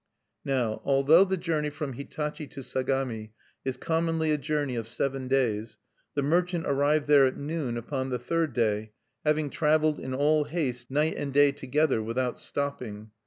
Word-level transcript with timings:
Now, 0.43 0.81
although 0.83 1.23
the 1.23 1.37
journey 1.37 1.69
from 1.69 1.93
Hitachi 1.93 2.47
to 2.47 2.61
Sagami 2.63 3.33
is 3.63 3.77
commonly 3.77 4.31
a 4.31 4.37
journey 4.39 4.75
of 4.75 4.87
seven 4.87 5.27
days, 5.27 5.77
the 6.15 6.23
merchant 6.23 6.65
arrived 6.65 7.05
there 7.05 7.27
at 7.27 7.37
noon 7.37 7.77
upon 7.77 8.09
the 8.09 8.17
third 8.17 8.51
day, 8.53 8.93
having 9.23 9.51
traveled 9.51 9.99
in 9.99 10.15
all 10.15 10.45
haste, 10.45 10.89
night 10.89 11.13
and 11.17 11.31
day 11.31 11.51
together, 11.51 12.01
without 12.01 12.39
stopping. 12.39 13.11